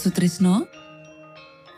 [0.00, 0.64] Sutrisno.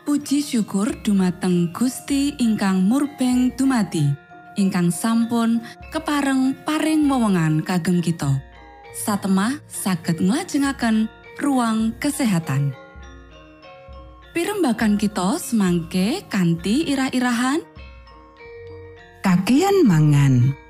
[0.07, 4.07] Puji syukur dumateng Gusti ingkang murbeng dumati
[4.55, 5.59] ingkang sampun
[5.91, 8.39] kepareng paring wewenngan kagem kita.
[8.95, 11.11] Satemah saged nglajengaken
[11.43, 12.71] ruang kesehatan.
[14.31, 17.59] Pirembakan kita semangke kanthi irah-irahan.
[19.19, 20.62] Kakean mangan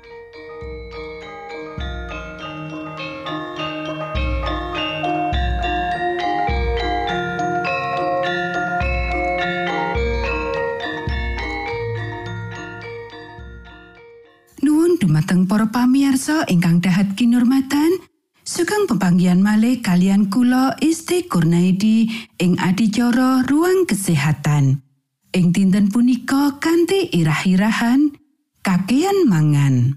[15.24, 17.96] dumateng para pamiarsa ingkang dahat kinurmatan
[18.44, 24.84] sugeng pepanggihan malih kalian kula Isti Kurnaidi ing adicara ruang kesehatan
[25.32, 28.12] ing dinten punika kanthi irah-irahan
[28.60, 29.96] kakean mangan.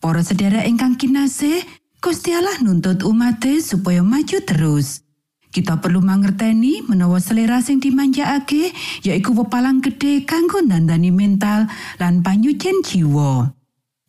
[0.00, 1.60] Para sedherek ingkang kinasih,
[2.00, 5.04] Gusti Allah nuntut umate supaya maju terus.
[5.52, 8.72] Kita perlu mangerteni menawa selera sing dimanjakake
[9.04, 11.68] yaiku pepalang gede kanggo nandani mental
[12.00, 13.53] lan panyucen jiwa.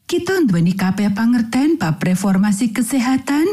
[0.05, 3.49] Kita nduweni kabeh pangerten bab reformasi kesehatan,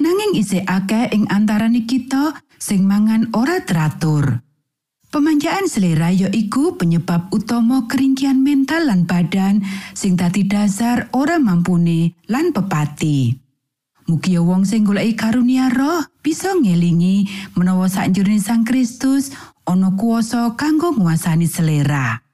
[0.00, 4.40] nanging isih akeh ing antarane kita sing mangan ora teratur.
[5.12, 9.60] Pemanjaan selera ya iku penyebab utama keringkian mental lan badan
[9.92, 13.36] sing dadi dasar ora mampune lan pepati.
[14.08, 17.28] Mugi wong sing goleki karunia roh bisa ngelingi
[17.60, 19.36] menawa sakjroning Sang Kristus
[19.68, 22.29] ana kuasa kanggo nguasani selera.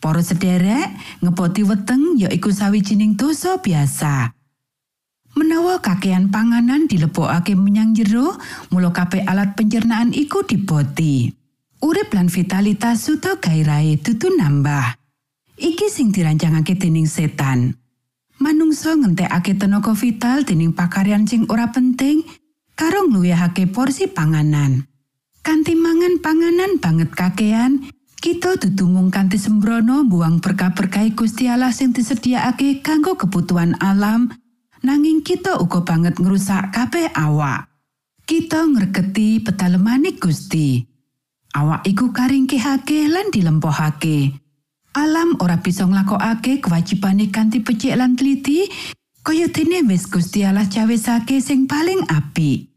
[0.00, 0.88] Para sederek,
[1.20, 4.32] ngepoti weteng ya iku sawijining dosa biasa.
[5.36, 8.40] Menawa kakean panganan dilebokake menyang jero,
[8.72, 11.30] mula kabeh alat pencernaan iku diboti.
[11.80, 15.00] urip lan vitalitas suta gairahe dudu nambah.
[15.60, 17.76] Iki sing dirancangake dening setan.
[18.40, 22.24] Manungsa ngentekake tenaga vital dening pakaryan sing ora penting
[22.72, 24.88] karo ngluwihake porsi panganan.
[25.40, 27.88] Kanti mangan panganan banget kakean,
[28.20, 34.28] kita dudu mung kanthi sembrono buang berkah-berkah Gusti Allah sing disediakake kanggo kebutuhan alam,
[34.84, 37.72] nanging kita uga banget ngrusak kabeh awak.
[38.28, 40.84] Kita ngregeti petalemane Gusti.
[41.56, 44.38] awak iku karingkihake lan dilempohake.
[44.94, 48.66] Alam ora bisa nglakokake kewajibane kanthi becik lan teliti,
[49.22, 52.70] kaya dene wis Gusti Allah cawesake sing paling apik.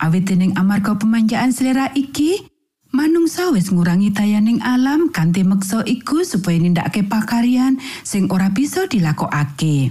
[0.00, 2.53] Awit dening amarga pemanjaan selera iki,
[2.94, 9.90] manungsa wis ngurangi dayaning alam kanthi meksa iku supaya nindakake pakaryan sing ora bisa dilakokake.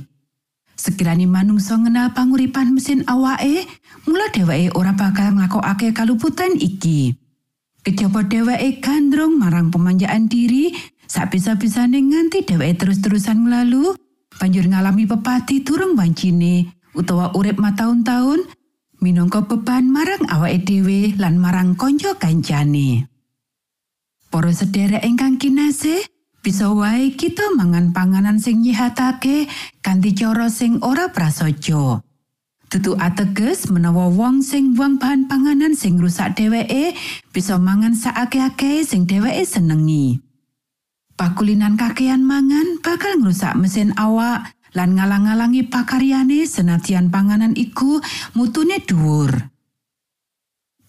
[0.74, 3.68] Sekirani manungsa ngenal panguripan mesin awake,
[4.08, 7.14] mula dheweke ora bakal nglakokake kaluputan iki.
[7.84, 10.72] Kejaba dheweke gandrung marang pemanjaan diri,
[11.06, 13.94] sak bisa-bisane nganti dheweke terus-terusan nglalu,
[14.40, 18.42] banjur ngalami pepati turung wancine utawa urip mataun-taun
[19.04, 23.12] minangka beban marang awake dhewe lan marang konco kancane.
[24.32, 26.08] Para sederek ingkang kinasih,
[26.40, 29.52] bisa wae kita mangan panganan sing nyihatake
[29.84, 32.00] kanthi cara sing ora prasaja.
[32.72, 36.98] Dudu ateges menawa wong sing buang bahan panganan sing rusak dheweke
[37.30, 40.18] bisa mangan sakake-ake sing dheweke senengi.
[41.14, 48.02] Pakulinan kakean mangan bakal ngrusak mesin awak lan ngalang-alangi pakaryane senatian panganan iku
[48.38, 49.32] mutune dhuwur.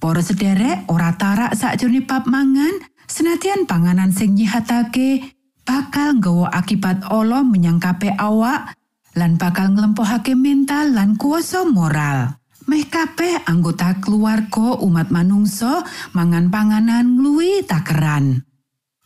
[0.00, 2.76] Para sederek ora tarak sakjroning bab mangan,
[3.09, 5.33] senatian panganan sing nyihatake
[5.64, 7.81] bakal nggawa akibat ala menyang
[8.21, 8.76] awak
[9.17, 12.37] lan bakal nglempohake mental lan kuasa moral.
[12.64, 15.85] Meh kabeh anggota keluarga umat manungsa
[16.17, 18.41] mangan panganan ngluwi takeran.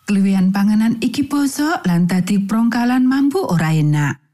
[0.06, 4.27] Keluwihan panganan iki basa lan dadi prongkalan mampu ora enak.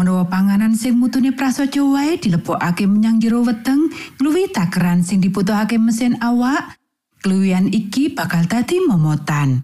[0.00, 6.16] Menawa panganan sing mutune prasaja wae dilebokake menyang jero weteng ngluwi takeran sing dibutuhake mesin
[6.24, 6.72] awak,
[7.20, 9.60] keluwihan iki bakal dadi momotan.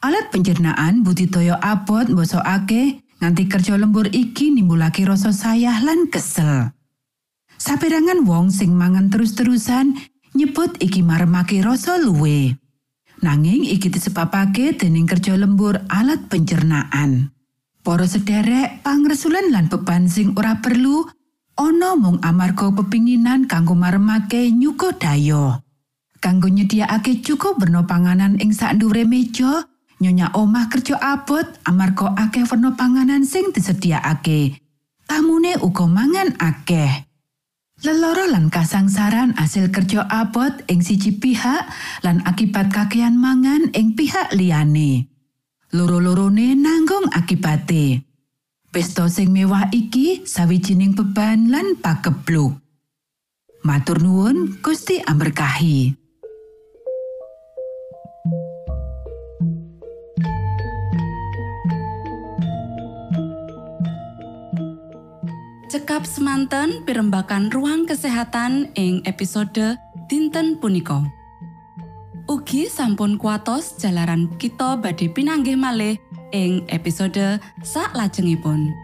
[0.00, 6.72] Alat pencernaan budidaya abot mbosokake nganti kerja lembur iki nimbulake rasa sayah lan kesel.
[7.60, 10.00] Saperangan wong sing mangan terus-terusan
[10.32, 12.56] nyebut iki maremake rasa luwe.
[13.20, 17.35] Nanging iki disebabake dening kerja lembur alat pencernaan.
[17.86, 21.06] Para sederek, pangresulan lan beban sing ora perlu
[21.54, 25.62] ana mung amarga pepinginan kanggo maremake nyuko dayo.
[26.18, 28.74] Kanggo nyediakake cukup berno panganan ing sak
[29.06, 29.70] meja,
[30.02, 34.58] Nyonya omah kerja abot amarga akeh werna panganan sing disediakake.
[35.06, 37.06] Tamune uga mangan akeh.
[37.86, 41.70] Leloro lan kasangsaran asil kerja abot ing siji pihak
[42.02, 45.15] lan akibat kakean mangan ing pihak liyane.
[45.74, 47.98] Loro-lorone nanggung akibate.
[48.70, 52.54] Pesta sing mewah iki sawijining beban lan pakebluk.
[53.66, 55.90] Matur nuwun, Gusti amberkahi.
[65.66, 69.74] Cekap semanten pimbakan ruang kesehatan ing episode
[70.06, 71.15] dinten punika.
[72.26, 75.94] Ugi sampun kuatos jalaran kita badhe pinanggih malih
[76.34, 78.74] ing episode sak lajengipun.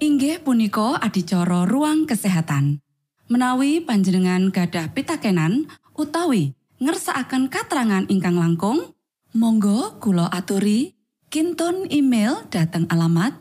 [0.00, 2.80] Inggih punika adicara ruang kesehatan.
[3.28, 8.96] Menawi panjenengan gadah pitakenan utawi ngersakaken katrangan ingkang langkung,
[9.36, 10.96] Monggo kula aturi
[11.28, 13.36] kinton email dateng alamat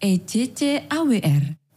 [0.00, 1.67] ejcawr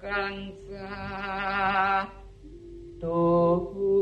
[0.00, 0.56] kang
[3.04, 3.99] satuhu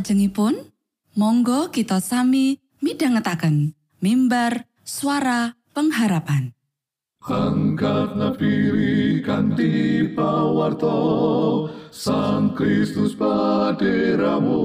[0.00, 0.56] Salajengipun,
[1.12, 6.56] monggo kita sami midhangetaken mimbar suara pengharapan.
[7.20, 14.64] Angkat nafiri kanti pawarto Sang Kristus paderamu.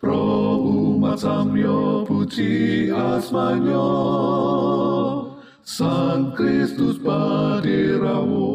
[0.00, 3.92] Pro umat samyo puji asmanyo
[5.60, 8.48] Sang Kristus paderamu.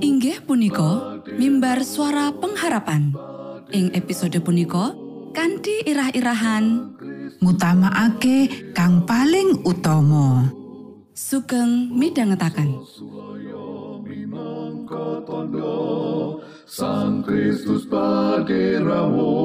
[0.00, 3.14] Inggih punika mimbar suara pengharapan.
[3.72, 4.92] Ing episode punika
[5.32, 6.92] kanthi irah-irahan
[7.40, 10.52] ngutamaake kang paling utama.
[11.12, 12.80] sugeng midhangetaken.
[16.72, 19.36] Sang Kristus paderamu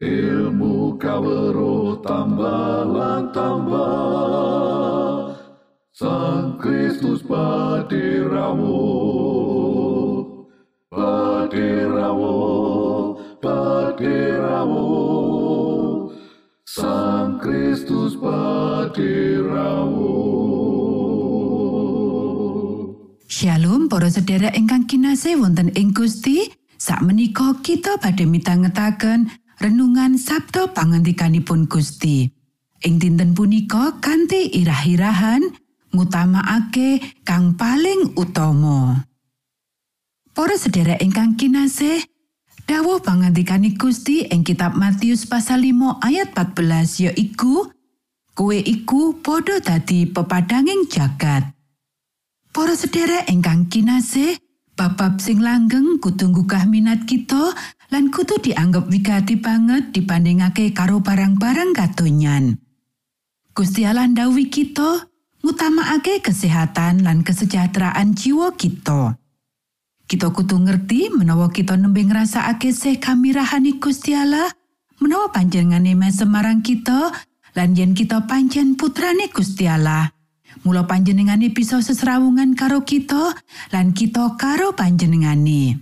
[0.00, 5.32] ilmu kawero tambah lan tambah
[5.96, 8.84] Sang Kristus paderamu
[11.50, 12.38] paderamu
[13.42, 14.86] paderamu
[16.62, 20.14] Sang Kristus paderamu
[23.26, 26.54] Shalom para sedherek ingkang kinasih wonten ing Gusti.
[26.78, 29.26] Sakmenika kita badhe mitangetaken
[29.58, 32.30] renungan Sabda pangandikanipun Gusti.
[32.86, 35.50] Ing dinten punika kanthi irah-irahan
[35.90, 39.09] ngutamaake kang paling utama.
[40.30, 42.06] Para sedherek ingkang kinasih,
[42.64, 47.66] dawuh pangandikane Gusti ing kitab Matius pasal 5 ayat 14 yaiku
[48.30, 51.50] Kowe iku padha dadi pepadanging jagat.
[52.56, 54.38] Para sedherek ingkang kinasih,
[54.80, 57.52] bab sing langgeng kudu nggugah minat kita
[57.92, 62.56] lan kudu dianggep wigati banget dibandingake karo barang-barang katonyan.
[63.52, 65.04] Gusti Allah ndhawuhi kita
[65.44, 69.19] ngutamakake kesehatan lan kesejahteraan jiwa kita.
[70.10, 74.50] Kita kudu ngerti menawa kita nembe ngrasakake sih kamirahani Gusti Allah,
[74.98, 77.14] menawa panjenengane mesem marang kita
[77.54, 80.10] lan yen kita pancen putrane Gusti Allah.
[80.66, 83.38] Mula panjenengane bisa sesrawungan karo kita
[83.70, 85.78] lan kita karo panjenengane.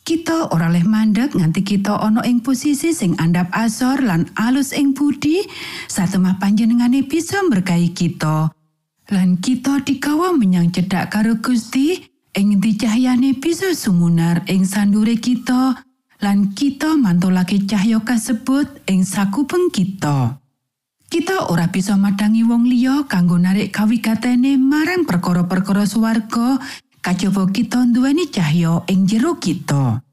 [0.00, 4.96] Kita ora leh mandek nganti kita ana ing posisi sing andap asor lan alus ing
[4.96, 5.44] budi
[5.92, 8.48] satemah panjenengane bisa berkahi kita.
[9.12, 15.80] Lan kita digawa menyang cedhak karo Gusti ing ngendi cahyane bisa sumunar ing sandure kita
[16.18, 20.42] lan kita mantulake cahya kasebut ing sakupeng kita.
[21.08, 26.60] Kita ora bisa madangi wong liya kanggo narik kawigatene marang perkara-perkara swarga
[27.00, 30.04] kajaba kita nduweni cahya ing jero kita.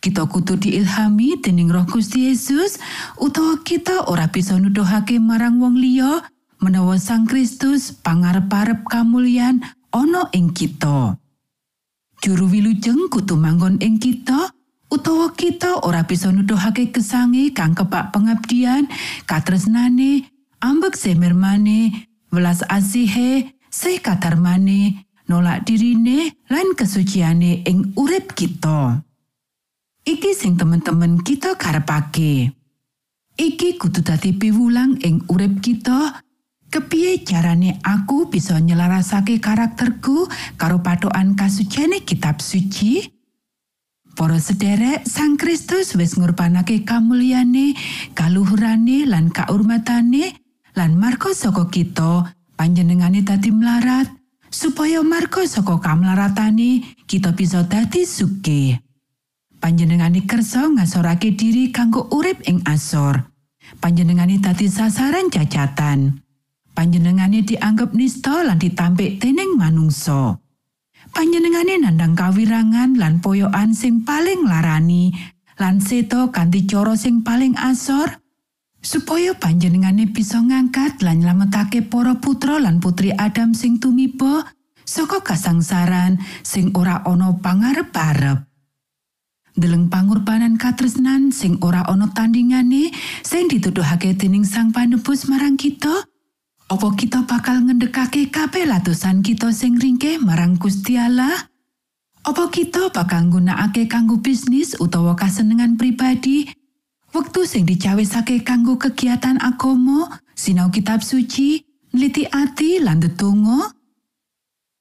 [0.00, 2.80] Kita kudu diilhami dening Roh Gusti Yesus
[3.18, 6.24] utawa kita ora bisa nuduhake marang wong liya
[6.62, 9.60] menawa Sang Kristus pangarep-arep kamulyan
[9.92, 11.18] ana ing kita.
[12.26, 14.50] Juru wilujeng kudu manggon ing kita
[14.90, 18.90] utawa kita ora bisa nuduhake kesange kang kebak pengabdian,
[19.30, 20.26] katresnane,
[20.58, 29.06] ambek semirmane, welas asihe, se katarmane, nolak dirine lan kesuciane ing urip kita.
[30.02, 32.50] Iki sing temen-temen kita karepake.
[33.38, 36.25] Iki kudu dadi piwulang ing urip kita.
[36.66, 40.26] Kepiye carane aku bisa nyelarasake karakterku
[40.58, 43.06] karo patokan kasuciane kitab suci?
[44.16, 47.76] Para sederek, Sang Kristus wis ngurbanake kamulyane,
[48.16, 50.32] kaluhurane lan kaurmatane
[50.72, 52.24] lan marga saka kita
[52.56, 54.08] panjenengane dadi melarat
[54.48, 58.80] supaya marga saka kamlaratane kita bisa dadi sugih.
[59.60, 63.20] Panjenengane kersa ngasorake diri kanggo urip ing asor.
[63.84, 66.25] Panjenengane dadi sasaran cacatan.
[66.76, 70.36] Panjenengane dianggep nista lan ditampik dening manungsa.
[71.16, 75.08] Panjenengane nandang kawirangan lan poyokan sing paling larani
[75.56, 78.20] lan seto kanthi cara sing paling asor
[78.84, 84.44] supaya panjenengane bisa ngangkat lan nyelametake para putra lan putri Adam sing tumiba
[84.84, 88.44] saka kasangsaran sing ora ana pangarep-arep.
[89.56, 92.92] Deleng pangorbanan katresnan sing ora ana tandingane
[93.24, 96.04] sing dituduhake dening Sang Panebus marang kita,
[96.66, 101.46] Apa kita bakal ngendekake kabeh latusan kita sing ringkeh marang Gusti Allah?
[102.26, 106.50] Apa kita bakal nggunakake kanggo bisnis utawa kasenengan pribadi?
[107.14, 111.62] Wektu sing dicawisake kanggo kegiatan agama, sinau kitab suci,
[111.94, 113.70] nliti ati lan ndedonga?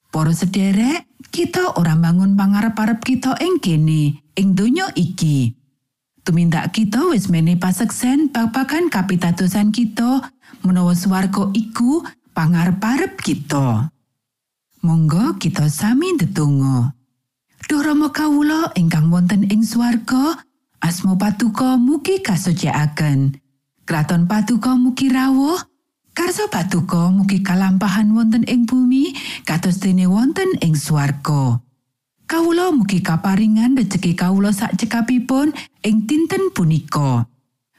[0.09, 5.54] Para sederek, kita ora bangun pangarep-arep kita ing kene, ing donya iki.
[6.25, 10.25] Tumindak kita wis mene paseksen babagan kapitadosan kita
[10.65, 12.01] menawa swarga iku
[12.33, 13.93] pangarep-arep kita.
[14.81, 16.97] Monggo kita sami ndedonga.
[17.69, 20.41] Durama kawula ingkang wonten ing swarga,
[20.81, 23.37] asma patuko mugi kasucikaken.
[23.85, 25.61] Kraton patuko mugi rawuh,
[26.17, 29.13] karsa patuko mugi kalampahan wonten ing bumi
[29.45, 31.64] kados dene wonten ing swarga.
[32.25, 35.53] Kawula mugi kaparingan rejeki kawula sak cekapipun
[35.85, 37.29] ing dinten punika.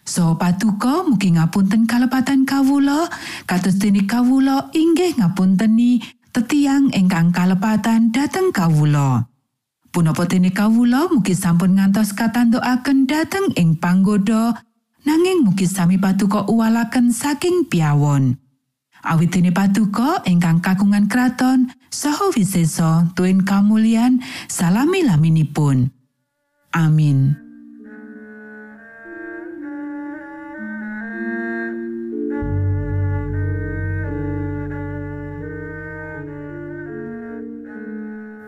[0.07, 3.11] So patuko mugi ngapunten kalepatan kawula
[3.51, 5.99] kados dene kawula inggih ngapunteni
[6.31, 9.27] tetiang ingkang kalepatan dhateng kawula.
[9.91, 14.63] Punapa dene kawula mugi sampun ngantos katantukaken dhateng ing panggoda
[15.03, 18.39] nanging mugi sami patuko uwalaken saking piawon.
[19.07, 24.19] Awit dene patuko ingkang kagungan kraton saha wisesa tuwin kamulyan
[24.51, 25.95] salami-laminipun.
[26.75, 27.38] Amin.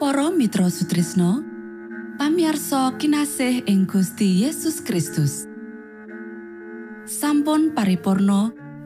[0.02, 1.46] Para Mitra Sutrisno
[2.18, 5.46] pamiarsa kinasih ing Gusti Yesus Kristus
[7.06, 8.67] sampun paripurno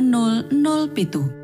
[0.00, 1.43] 00